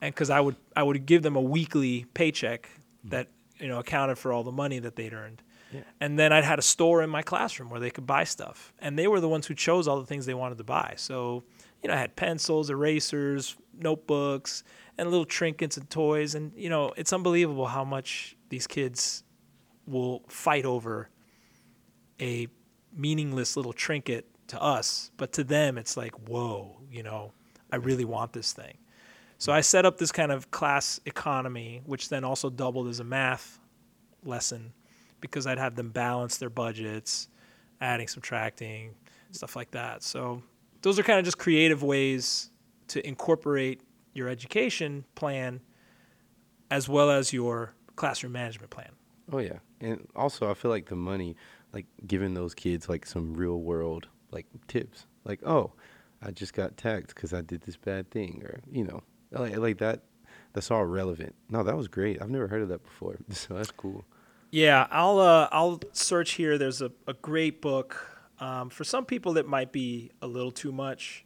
[0.00, 2.68] And because I would, I would give them a weekly paycheck
[3.04, 5.42] that, you know, accounted for all the money that they'd earned.
[5.72, 5.82] Yeah.
[6.00, 8.72] And then I'd had a store in my classroom where they could buy stuff.
[8.80, 10.94] And they were the ones who chose all the things they wanted to buy.
[10.96, 11.44] So,
[11.82, 14.64] you know, I had pencils, erasers, notebooks,
[14.98, 16.34] and little trinkets and toys.
[16.34, 19.24] And, you know, it's unbelievable how much these kids
[19.86, 21.08] will fight over
[22.20, 22.46] a
[22.94, 25.10] meaningless little trinket to us.
[25.16, 27.32] But to them, it's like, whoa, you know,
[27.70, 28.78] I really want this thing.
[29.38, 33.04] So I set up this kind of class economy, which then also doubled as a
[33.04, 33.58] math
[34.24, 34.72] lesson
[35.20, 37.28] because I'd have them balance their budgets,
[37.80, 38.94] adding, subtracting,
[39.32, 40.02] stuff like that.
[40.02, 40.42] So
[40.82, 42.50] those are kind of just creative ways
[42.88, 43.80] to incorporate
[44.12, 45.60] your education plan
[46.70, 48.90] as well as your classroom management plan.
[49.30, 51.36] Oh yeah, and also I feel like the money,
[51.72, 55.72] like giving those kids like some real world like tips, like oh,
[56.22, 59.78] I just got taxed because I did this bad thing, or you know, like like
[59.78, 60.00] that.
[60.54, 61.34] That's all relevant.
[61.48, 62.20] No, that was great.
[62.20, 64.04] I've never heard of that before, so that's cool.
[64.50, 66.58] Yeah, I'll uh, I'll search here.
[66.58, 68.08] There's a, a great book.
[68.38, 71.24] Um, for some people, that might be a little too much,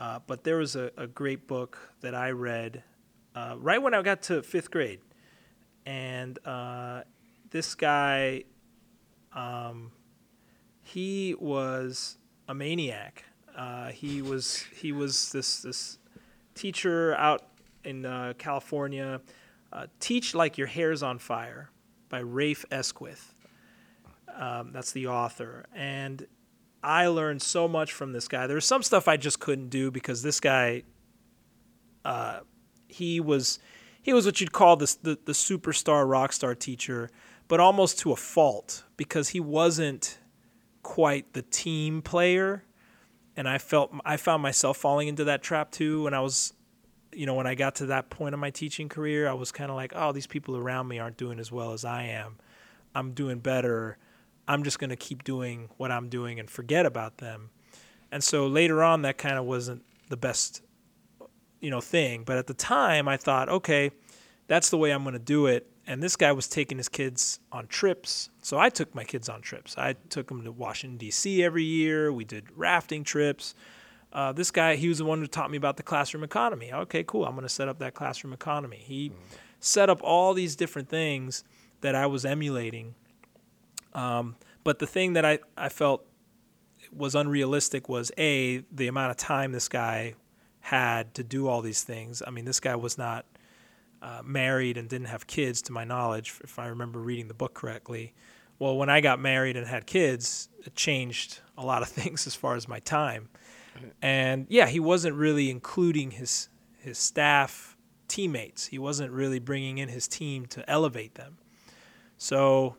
[0.00, 2.82] uh, but there was a, a great book that I read
[3.34, 5.00] uh, right when I got to fifth grade,
[5.86, 7.02] and uh,
[7.50, 8.44] this guy,
[9.32, 9.92] um,
[10.82, 12.16] he was
[12.48, 13.24] a maniac.
[13.56, 15.98] Uh, he was he was this this
[16.54, 17.42] teacher out
[17.84, 19.20] in uh, California.
[19.72, 21.70] Uh, Teach like your hair's on fire
[22.08, 23.34] by Rafe Esquith.
[24.34, 25.66] Um, that's the author.
[25.74, 26.26] And
[26.82, 28.46] I learned so much from this guy.
[28.46, 30.84] There was some stuff I just couldn't do because this guy,
[32.04, 32.40] uh,
[32.88, 33.58] he was
[34.02, 37.10] he was what you'd call the the superstar rock star teacher,
[37.48, 40.18] but almost to a fault because he wasn't
[40.82, 42.64] quite the team player.
[43.36, 46.54] And I felt I found myself falling into that trap too when I was
[47.12, 49.70] you know, when I got to that point in my teaching career, I was kind
[49.70, 52.38] of like, oh, these people around me aren't doing as well as I am.
[52.94, 53.98] I'm doing better.
[54.50, 57.50] I'm just going to keep doing what I'm doing and forget about them.
[58.12, 60.62] And so later on, that kind of wasn't the best,
[61.60, 62.24] you know, thing.
[62.24, 63.90] But at the time, I thought, okay,
[64.48, 65.70] that's the way I'm going to do it.
[65.86, 68.30] And this guy was taking his kids on trips.
[68.42, 69.76] So I took my kids on trips.
[69.78, 71.42] I took them to Washington, D.C.
[71.42, 72.12] every year.
[72.12, 73.54] We did rafting trips
[74.12, 76.72] uh, this guy, he was the one who taught me about the classroom economy.
[76.72, 77.24] Okay, cool.
[77.24, 78.78] I'm going to set up that classroom economy.
[78.78, 79.12] He
[79.60, 81.44] set up all these different things
[81.80, 82.94] that I was emulating.
[83.92, 86.06] Um, but the thing that I, I felt
[86.92, 90.14] was unrealistic was A, the amount of time this guy
[90.60, 92.22] had to do all these things.
[92.26, 93.26] I mean, this guy was not
[94.02, 97.54] uh, married and didn't have kids, to my knowledge, if I remember reading the book
[97.54, 98.14] correctly.
[98.58, 102.34] Well, when I got married and had kids, it changed a lot of things as
[102.34, 103.28] far as my time
[104.02, 106.48] and yeah, he wasn't really including his
[106.78, 107.76] his staff
[108.08, 108.66] teammates.
[108.66, 111.38] He wasn't really bringing in his team to elevate them.
[112.16, 112.76] So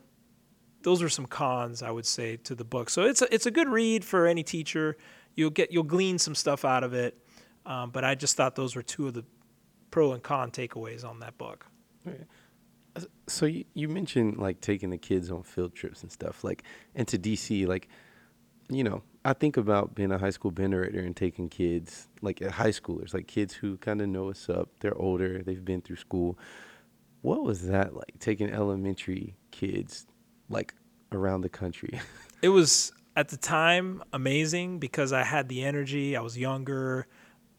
[0.82, 2.90] those are some cons I would say to the book.
[2.90, 4.96] So it's a, it's a good read for any teacher.
[5.34, 7.16] You'll get you'll glean some stuff out of it.
[7.64, 9.24] Um, but I just thought those were two of the
[9.90, 11.66] pro and con takeaways on that book.
[13.28, 16.64] So you, you mentioned like taking the kids on field trips and stuff, like
[16.94, 17.88] and to DC, like
[18.68, 22.42] you know, I think about being a high school band director and taking kids like
[22.42, 24.68] high schoolers, like kids who kind of know what's up.
[24.80, 26.38] They're older, they've been through school.
[27.20, 30.06] What was that like taking elementary kids
[30.52, 30.74] like
[31.10, 32.00] around the country?
[32.42, 36.16] it was at the time amazing because I had the energy.
[36.16, 37.06] I was younger.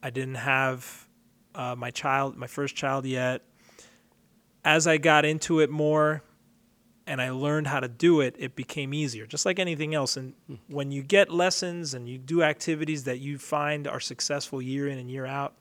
[0.01, 1.07] I didn't have
[1.55, 3.41] uh, my child, my first child yet.
[4.65, 6.23] As I got into it more
[7.05, 10.15] and I learned how to do it, it became easier, just like anything else.
[10.17, 10.55] And hmm.
[10.67, 14.97] when you get lessons and you do activities that you find are successful year in
[14.97, 15.55] and year out,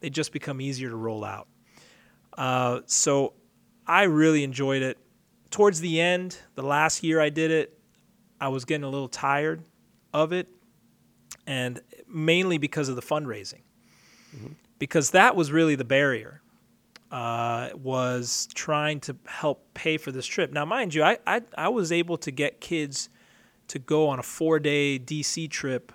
[0.00, 1.48] they just become easier to roll out.
[2.36, 3.34] Uh, so
[3.86, 4.98] I really enjoyed it.
[5.52, 7.78] Towards the end, the last year I did it,
[8.40, 9.62] I was getting a little tired
[10.12, 10.48] of it,
[11.46, 13.60] and mainly because of the fundraising,
[14.34, 14.54] mm-hmm.
[14.78, 16.40] because that was really the barrier.
[17.10, 20.50] Uh, was trying to help pay for this trip.
[20.50, 23.10] Now, mind you, I, I I was able to get kids
[23.68, 25.92] to go on a four day DC trip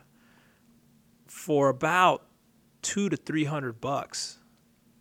[1.26, 2.28] for about
[2.84, 4.38] two to three hundred bucks.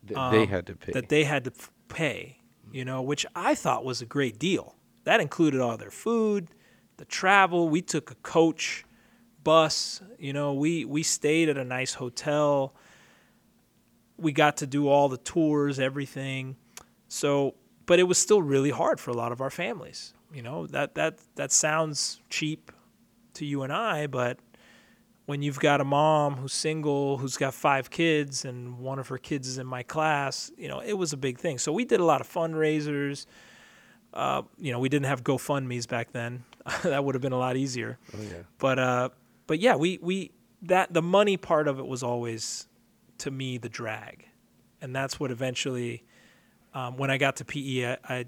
[0.05, 0.92] That um, they had to pay.
[0.92, 1.53] That they had to
[1.88, 2.38] pay
[2.77, 4.75] you know, which I thought was a great deal.
[5.05, 6.49] That included all their food,
[6.99, 7.71] the travel.
[7.71, 8.85] We took a coach
[9.43, 12.75] bus, you know, we we stayed at a nice hotel.
[14.19, 16.57] We got to do all the tours, everything.
[17.09, 17.55] So,
[17.87, 20.12] but it was still really hard for a lot of our families.
[20.35, 22.71] You know, that that that sounds cheap
[23.35, 24.39] to you and I, but
[25.27, 29.19] when you've got a mom who's single, who's got five kids, and one of her
[29.19, 31.59] kids is in my class, you know, it was a big thing.
[31.59, 33.27] So we did a lot of fundraisers.
[34.15, 36.45] Uh, you know, we didn't have GoFundmes back then.
[36.85, 37.99] that would have been a lot easier.
[38.17, 38.43] Oh yeah.
[38.59, 39.09] But uh,
[39.47, 40.31] but yeah, we we
[40.62, 42.69] that the money part of it was always
[43.19, 44.27] to me the drag,
[44.81, 46.05] and that's what eventually,
[46.73, 48.25] um, when I got to PE, I, I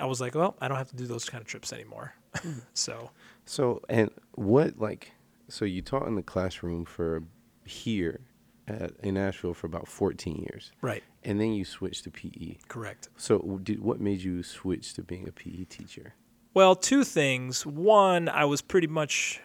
[0.00, 2.14] I, was like, well, I don't have to do those kind of trips anymore.
[2.36, 2.58] Hmm.
[2.74, 3.10] so.
[3.44, 5.12] So and what like
[5.48, 7.22] so you taught in the classroom for
[7.64, 8.20] here
[8.68, 10.72] at, in Asheville for about 14 years.
[10.80, 11.02] Right.
[11.22, 12.56] And then you switched to PE.
[12.68, 13.08] Correct.
[13.16, 16.14] So did, what made you switch to being a PE teacher?
[16.54, 17.66] Well, two things.
[17.66, 19.40] One, I was pretty much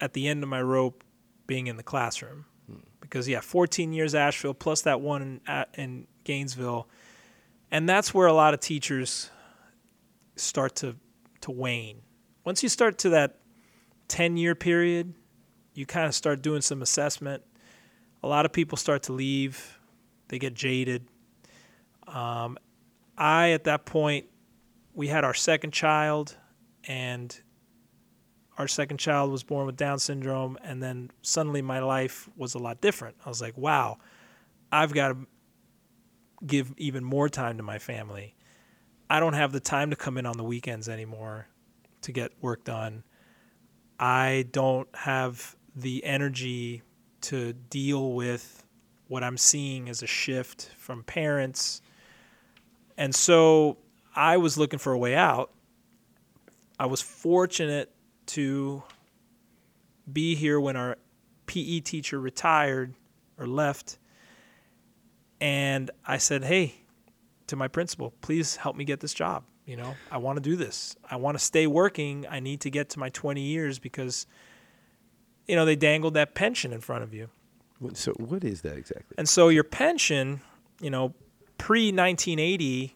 [0.00, 1.04] at the end of my rope
[1.46, 2.46] being in the classroom.
[2.66, 2.78] Hmm.
[3.00, 6.88] Because yeah, 14 years Asheville plus that one in, in Gainesville.
[7.70, 9.30] And that's where a lot of teachers
[10.36, 10.96] start to
[11.42, 12.02] to wane.
[12.44, 13.38] Once you start to that
[14.08, 15.14] 10 year period,
[15.74, 17.42] you kind of start doing some assessment.
[18.22, 19.78] A lot of people start to leave,
[20.28, 21.06] they get jaded.
[22.06, 22.58] Um,
[23.16, 24.26] I, at that point,
[24.94, 26.36] we had our second child,
[26.84, 27.38] and
[28.58, 32.58] our second child was born with Down syndrome, and then suddenly my life was a
[32.58, 33.16] lot different.
[33.24, 33.98] I was like, wow,
[34.72, 35.26] I've got to
[36.46, 38.34] give even more time to my family.
[39.08, 41.48] I don't have the time to come in on the weekends anymore
[42.02, 43.04] to get work done.
[43.98, 46.82] I don't have the energy
[47.22, 48.64] to deal with
[49.08, 51.82] what I'm seeing as a shift from parents.
[52.96, 53.78] And so
[54.14, 55.50] I was looking for a way out.
[56.78, 57.92] I was fortunate
[58.26, 58.82] to
[60.10, 60.96] be here when our
[61.46, 62.94] PE teacher retired
[63.38, 63.98] or left.
[65.40, 66.74] And I said, hey,
[67.48, 69.44] to my principal, please help me get this job.
[69.66, 70.96] You know, I want to do this.
[71.08, 72.26] I want to stay working.
[72.28, 74.26] I need to get to my 20 years because
[75.50, 77.28] you know, they dangled that pension in front of you.
[77.94, 79.16] So what is that exactly?
[79.18, 80.42] And so your pension,
[80.80, 81.12] you know,
[81.58, 82.94] pre 1980,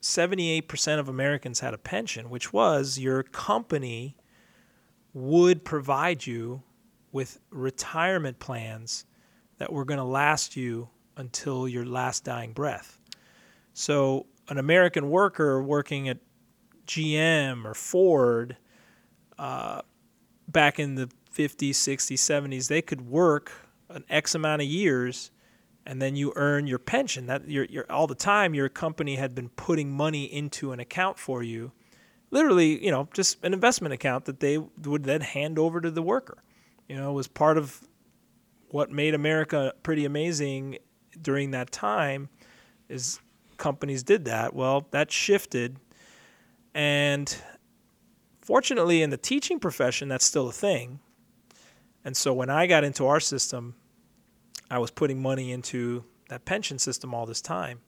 [0.00, 4.16] 78% of Americans had a pension, which was your company
[5.12, 6.62] would provide you
[7.10, 9.04] with retirement plans
[9.56, 13.00] that were going to last you until your last dying breath.
[13.74, 16.18] So, an American worker working at
[16.86, 18.56] GM or Ford
[19.36, 19.82] uh,
[20.46, 23.52] back in the 50s, 60s, 70s, they could work
[23.88, 25.30] an X amount of years
[25.86, 27.26] and then you earn your pension.
[27.26, 31.18] That you're, you're, all the time your company had been putting money into an account
[31.18, 31.72] for you,
[32.30, 36.02] literally, you know, just an investment account that they would then hand over to the
[36.02, 36.42] worker.
[36.88, 37.86] You know, it was part of
[38.70, 40.78] what made America pretty amazing
[41.22, 42.28] during that time
[42.88, 43.20] is
[43.56, 44.54] companies did that.
[44.54, 45.78] Well, that shifted
[46.74, 47.34] and
[48.42, 51.00] fortunately in the teaching profession that's still a thing
[52.08, 53.74] and so when I got into our system,
[54.70, 57.80] I was putting money into that pension system all this time.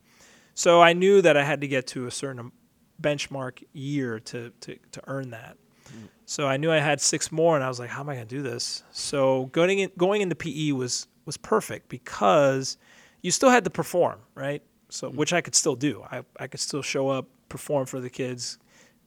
[0.52, 2.52] So I knew that I had to get to a certain
[3.00, 5.56] benchmark year to, to, to earn that.
[5.86, 6.08] Mm.
[6.26, 8.28] So I knew I had six more, and I was like, "How am I going
[8.28, 12.76] to do this?" So going in, going into PE was was perfect because
[13.22, 14.62] you still had to perform, right?
[14.90, 16.04] So which I could still do.
[16.12, 18.58] I I could still show up, perform for the kids,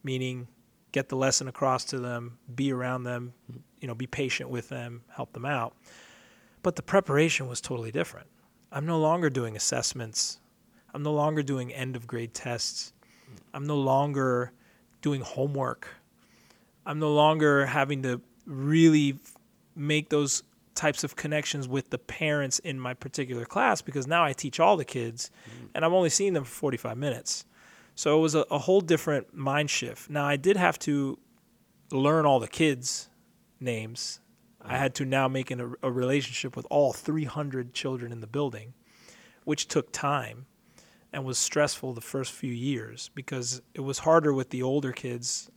[0.04, 0.48] meaning
[0.94, 3.34] get the lesson across to them, be around them,
[3.82, 5.76] you know, be patient with them, help them out.
[6.62, 8.28] But the preparation was totally different.
[8.72, 10.40] I'm no longer doing assessments.
[10.94, 12.94] I'm no longer doing end of grade tests.
[13.54, 14.54] I'm no longer
[15.02, 15.90] doing homework.
[16.86, 19.20] I'm no longer having to really
[19.76, 20.44] make those
[20.76, 24.78] types of connections with the parents in my particular class because now I teach all
[24.78, 25.32] the kids
[25.74, 27.46] and I'm only seeing them for 45 minutes.
[27.96, 30.10] So it was a, a whole different mind shift.
[30.10, 31.20] Now I did have to
[31.92, 33.10] learn all the kids'
[33.60, 34.20] names.
[34.62, 38.28] I had to now make an, a, a relationship with all 300 children in the
[38.28, 38.74] building,
[39.44, 40.46] which took time
[41.12, 45.52] and was stressful the first few years because it was harder with the older kids.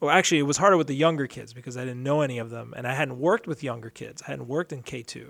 [0.00, 2.50] Well, actually, it was harder with the younger kids because I didn't know any of
[2.50, 4.22] them and I hadn't worked with younger kids.
[4.26, 5.28] I hadn't worked in K2.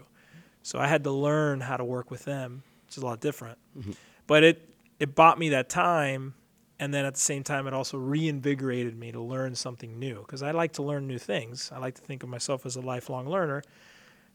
[0.62, 3.58] So I had to learn how to work with them, which is a lot different.
[3.78, 3.92] Mm-hmm.
[4.26, 4.68] But it,
[4.98, 6.34] it bought me that time.
[6.78, 10.42] And then at the same time, it also reinvigorated me to learn something new because
[10.42, 11.70] I like to learn new things.
[11.74, 13.62] I like to think of myself as a lifelong learner.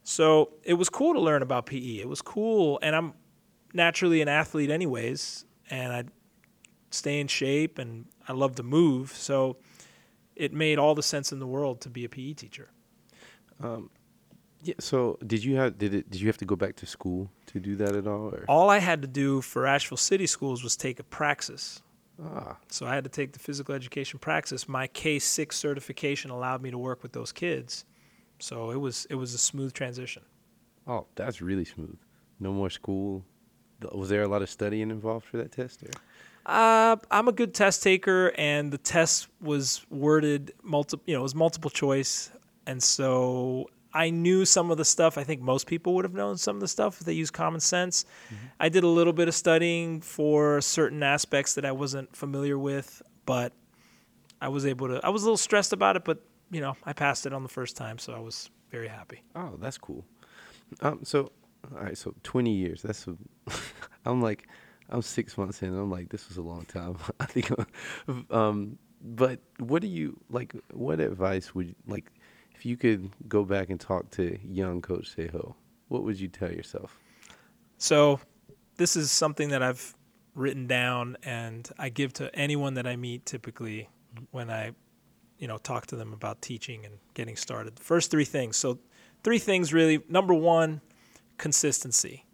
[0.04, 2.00] So it was cool to learn about PE.
[2.00, 2.80] It was cool.
[2.82, 3.14] And I'm
[3.74, 5.46] naturally an athlete, anyways.
[5.70, 6.04] And I
[6.90, 9.12] stay in shape and I love to move.
[9.12, 9.58] So
[10.36, 12.70] it made all the sense in the world to be a PE teacher.
[13.62, 13.92] Um,
[14.64, 14.76] Yeah.
[14.80, 17.60] So did you have did it did you have to go back to school to
[17.60, 18.28] do that at all?
[18.34, 18.46] Or?
[18.48, 21.82] All I had to do for Asheville City Schools was take a praxis.
[22.24, 24.68] Ah, So I had to take the physical education praxis.
[24.70, 27.86] My K6 certification allowed me to work with those kids.
[28.40, 30.24] So it was it was a smooth transition.
[30.88, 31.98] oh, that's really smooth.
[32.40, 33.24] No more school.
[33.94, 35.82] Was there a lot of studying involved for that test?
[35.84, 35.90] Or?
[36.46, 41.04] Uh, I'm a good test taker, and the test was worded multiple.
[41.08, 42.32] You know, it was multiple choice,
[42.68, 45.18] and so I knew some of the stuff.
[45.18, 47.60] I think most people would have known some of the stuff if they use common
[47.60, 48.06] sense.
[48.60, 53.02] I did a little bit of studying for certain aspects that I wasn't familiar with,
[53.26, 53.54] but
[54.42, 55.00] I was able to.
[55.04, 56.20] I was a little stressed about it, but
[56.52, 59.24] you know, I passed it on the first time, so I was very happy.
[59.36, 60.06] Oh, that's cool.
[60.82, 61.32] Um, so,
[61.76, 62.82] all right, so 20 years.
[62.82, 63.16] That's, a,
[64.06, 64.48] I'm like,
[64.90, 65.78] I'm six months in.
[65.78, 66.98] I'm like, this was a long time.
[67.20, 67.52] I think,
[68.32, 70.54] um, but what do you like?
[70.72, 72.12] What advice would you like
[72.62, 75.56] if you could go back and talk to young Coach Seijo?
[75.88, 77.00] What would you tell yourself?
[77.80, 78.20] So,
[78.78, 79.96] this is something that I've
[80.36, 83.90] written down and I give to anyone that I meet typically
[84.30, 84.74] when I,
[85.40, 87.80] you know, talk to them about teaching and getting started.
[87.80, 88.58] First three things.
[88.58, 88.78] So,
[89.24, 90.04] three things really.
[90.08, 90.82] Number one,
[91.40, 92.26] consistency.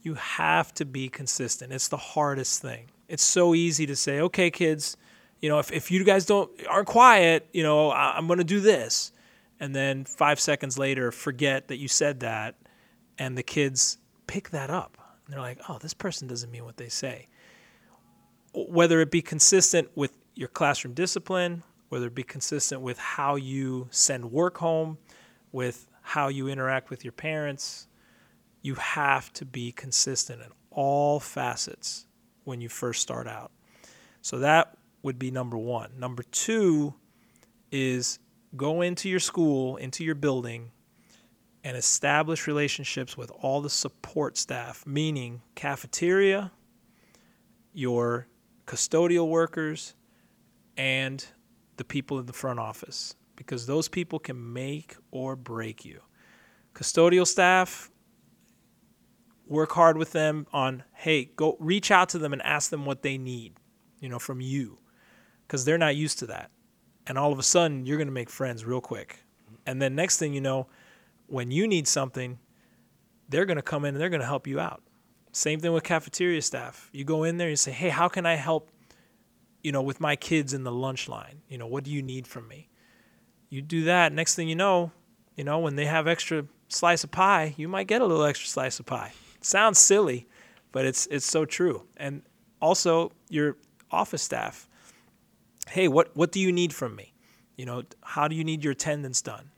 [0.00, 1.70] You have to be consistent.
[1.70, 2.86] It's the hardest thing.
[3.08, 4.96] It's so easy to say, okay, kids,
[5.42, 8.44] you know, if, if you guys don't aren't quiet, you know, I, I'm going to
[8.44, 9.12] do this,
[9.64, 12.54] and then five seconds later, forget that you said that,
[13.16, 13.96] and the kids
[14.26, 14.98] pick that up.
[15.24, 17.28] And they're like, oh, this person doesn't mean what they say.
[18.52, 23.88] Whether it be consistent with your classroom discipline, whether it be consistent with how you
[23.90, 24.98] send work home,
[25.50, 27.88] with how you interact with your parents,
[28.60, 32.04] you have to be consistent in all facets
[32.44, 33.50] when you first start out.
[34.20, 35.92] So that would be number one.
[35.98, 36.92] Number two
[37.72, 38.18] is
[38.56, 40.70] go into your school, into your building,
[41.62, 46.52] and establish relationships with all the support staff, meaning cafeteria,
[47.72, 48.28] your
[48.66, 49.94] custodial workers,
[50.76, 51.26] and
[51.76, 56.00] the people in the front office, because those people can make or break you.
[56.74, 57.90] Custodial staff,
[59.46, 63.02] work hard with them on, hey, go reach out to them and ask them what
[63.02, 63.54] they need,
[64.00, 64.78] you know, from you,
[65.46, 66.50] because they're not used to that.
[67.06, 69.20] And all of a sudden, you're going to make friends real quick.
[69.66, 70.66] And then next thing you know,
[71.26, 72.38] when you need something,
[73.28, 74.82] they're going to come in and they're going to help you out.
[75.32, 76.88] Same thing with cafeteria staff.
[76.92, 78.70] You go in there and you say, "Hey, how can I help
[79.62, 81.40] you know, with my kids in the lunch line?
[81.48, 82.68] You know, what do you need from me?"
[83.48, 84.92] You do that, next thing you know,
[85.36, 88.48] you know, when they have extra slice of pie, you might get a little extra
[88.48, 89.12] slice of pie.
[89.40, 90.26] sounds silly,
[90.72, 91.86] but it's it's so true.
[91.96, 92.22] And
[92.60, 93.56] also your
[93.90, 94.68] office staff.
[95.70, 97.14] Hey, what what do you need from me?
[97.56, 99.50] You know, how do you need your attendance done?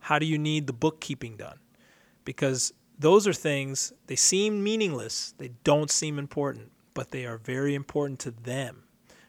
[0.00, 1.58] How do you need the bookkeeping done?
[2.24, 7.74] Because those are things, they seem meaningless, they don't seem important, but they are very
[7.74, 8.84] important to them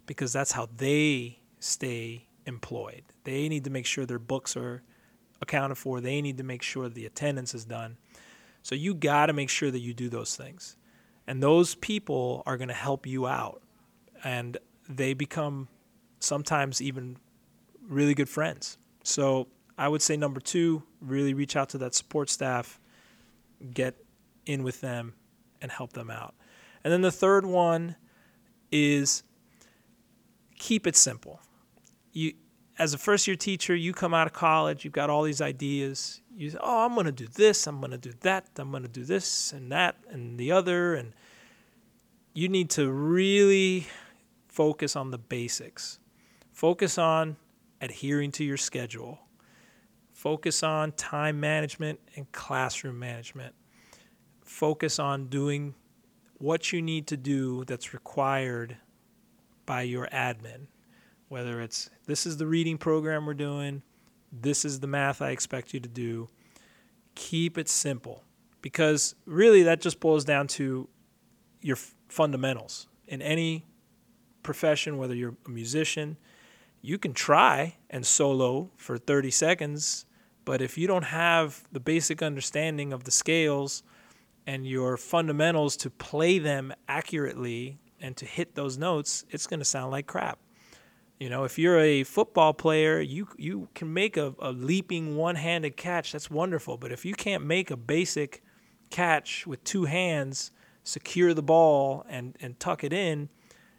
[0.06, 3.04] because that's how they stay employed.
[3.24, 4.82] They need to make sure their books are
[5.42, 7.98] accounted for, they need to make sure the attendance is done.
[8.64, 10.76] So you got to make sure that you do those things.
[11.28, 13.62] And those people are going to help you out.
[14.24, 14.58] And
[14.90, 15.68] they become
[16.20, 17.18] sometimes even
[17.88, 18.78] really good friends.
[19.04, 19.48] So
[19.78, 22.80] I would say number two, really reach out to that support staff,
[23.74, 23.96] get
[24.46, 25.14] in with them,
[25.62, 26.36] and help them out.
[26.84, 27.96] And then the third one
[28.72, 29.24] is
[30.58, 31.42] keep it simple.
[32.12, 32.34] You
[32.80, 36.22] as a first year teacher, you come out of college, you've got all these ideas.
[36.36, 38.84] You say, "Oh, I'm going to do this, I'm going to do that, I'm going
[38.84, 41.14] to do this and that and the other." And
[42.34, 43.88] you need to really
[44.48, 46.00] focus on the basics.
[46.58, 47.38] Focus on
[47.82, 49.20] adhering to your schedule.
[50.12, 53.54] Focus on time management and classroom management.
[54.44, 55.76] Focus on doing
[56.40, 58.76] what you need to do that's required
[59.68, 60.66] by your admin.
[61.28, 63.84] Whether it's this is the reading program we're doing,
[64.32, 66.28] this is the math I expect you to do.
[67.14, 68.24] Keep it simple
[68.64, 70.88] because really that just boils down to
[71.62, 72.88] your f- fundamentals.
[73.08, 73.64] In any
[74.42, 76.18] profession, whether you're a musician,
[76.88, 80.06] you can try and solo for 30 seconds,
[80.46, 83.84] but if you don't have the basic understanding of the scales
[84.46, 89.66] and your fundamentals to play them accurately and to hit those notes, it's going to
[89.66, 90.40] sound like crap.
[91.20, 95.76] You know, if you're a football player, you you can make a, a leaping one-handed
[95.76, 96.14] catch.
[96.14, 96.78] That's wonderful.
[96.78, 98.42] But if you can't make a basic
[98.92, 100.52] catch with two hands,
[100.86, 103.28] secure the ball and and tuck it in,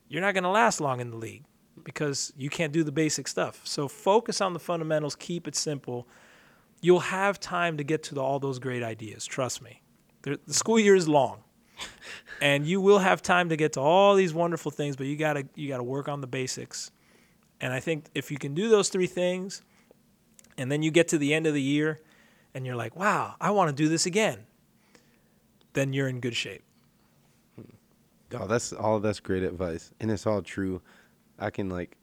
[0.09, 1.45] you're not going to last long in the league
[1.89, 3.61] because you can't do the basic stuff.
[3.65, 6.07] So focus on the fundamentals, keep it simple.
[6.81, 9.25] You'll have time to get to the, all those great ideas.
[9.25, 9.83] Trust me.
[10.23, 11.43] The, the school year is long.
[12.43, 15.35] and you will have time to get to all these wonderful things, but you got
[15.35, 16.91] to you got to work on the basics
[17.61, 19.63] and I think if you can do those three things,
[20.57, 22.01] and then you get to the end of the year
[22.55, 24.47] and you're like, wow, I want to do this again,
[25.73, 26.63] then you're in good shape.
[27.57, 28.37] Hmm.
[28.37, 29.01] Oh, that's all.
[29.01, 30.81] That's great advice, and it's all true.
[31.39, 31.97] I can like,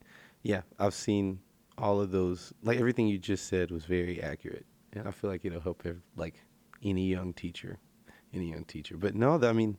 [0.43, 1.39] yeah, I've seen
[1.77, 2.53] all of those.
[2.63, 6.01] Like everything you just said was very accurate, and I feel like it'll help every,
[6.15, 6.35] like
[6.83, 7.77] any young teacher,
[8.33, 8.97] any young teacher.
[8.97, 9.77] But no, I mean,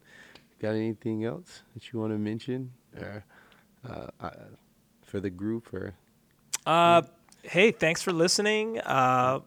[0.60, 2.72] got anything else that you want to mention?
[2.98, 3.24] Or,
[3.88, 4.30] uh, I,
[5.02, 5.94] for the group or?
[6.64, 7.02] Uh,
[7.42, 8.80] hey, thanks for listening.
[8.80, 9.40] Uh,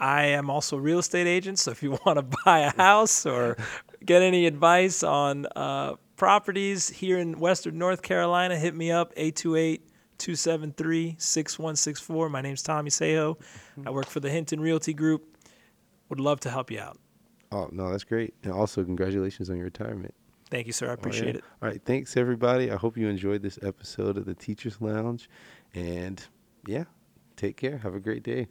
[0.00, 3.26] I am also a real estate agent, so if you want to buy a house
[3.26, 3.56] or
[4.04, 9.88] get any advice on uh, properties here in Western North Carolina, hit me up 828
[10.18, 12.28] 273 6164.
[12.28, 13.38] My name's Tommy Seijo.
[13.38, 13.88] Mm-hmm.
[13.88, 15.36] I work for the Hinton Realty Group.
[16.10, 16.98] Would love to help you out.
[17.52, 18.34] Oh, no, that's great.
[18.42, 20.14] And also, congratulations on your retirement.
[20.50, 20.90] Thank you, sir.
[20.90, 21.36] I appreciate oh, yeah.
[21.38, 21.44] it.
[21.62, 21.82] All right.
[21.84, 22.70] Thanks, everybody.
[22.70, 25.30] I hope you enjoyed this episode of the Teachers Lounge.
[25.74, 26.22] And
[26.66, 26.84] yeah,
[27.36, 27.78] take care.
[27.78, 28.48] Have a great day.